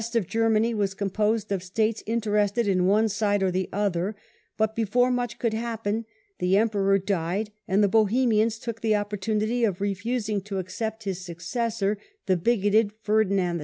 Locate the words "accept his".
10.57-11.21